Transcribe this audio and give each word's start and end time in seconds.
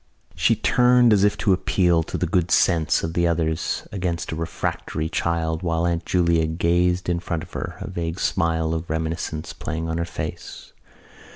She 0.33 0.55
turned 0.55 1.13
as 1.13 1.23
if 1.23 1.37
to 1.37 1.53
appeal 1.53 2.01
to 2.01 2.17
the 2.17 2.25
good 2.25 2.49
sense 2.49 3.03
of 3.03 3.13
the 3.13 3.27
others 3.27 3.87
against 3.91 4.31
a 4.31 4.35
refractory 4.35 5.09
child 5.09 5.61
while 5.61 5.85
Aunt 5.85 6.07
Julia 6.07 6.47
gazed 6.47 7.07
in 7.07 7.19
front 7.19 7.43
of 7.43 7.53
her, 7.53 7.75
a 7.81 7.87
vague 7.87 8.19
smile 8.19 8.73
of 8.73 8.89
reminiscence 8.89 9.53
playing 9.53 9.87
on 9.87 9.99
her 9.99 10.05
face. 10.05 10.73